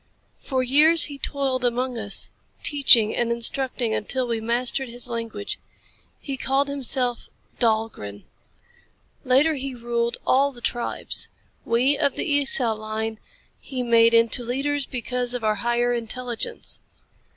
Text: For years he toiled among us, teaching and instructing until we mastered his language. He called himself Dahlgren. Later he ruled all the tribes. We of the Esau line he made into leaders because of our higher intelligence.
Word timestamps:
For 0.39 0.63
years 0.63 1.03
he 1.03 1.19
toiled 1.19 1.63
among 1.63 1.95
us, 1.95 2.31
teaching 2.63 3.15
and 3.15 3.31
instructing 3.31 3.93
until 3.93 4.25
we 4.25 4.41
mastered 4.41 4.89
his 4.89 5.07
language. 5.07 5.59
He 6.19 6.37
called 6.37 6.69
himself 6.69 7.29
Dahlgren. 7.59 8.23
Later 9.23 9.53
he 9.53 9.75
ruled 9.75 10.17
all 10.25 10.51
the 10.51 10.59
tribes. 10.59 11.29
We 11.65 11.99
of 11.99 12.15
the 12.15 12.25
Esau 12.25 12.73
line 12.73 13.19
he 13.59 13.83
made 13.83 14.15
into 14.15 14.43
leaders 14.43 14.87
because 14.87 15.35
of 15.35 15.43
our 15.43 15.57
higher 15.61 15.93
intelligence. 15.93 16.81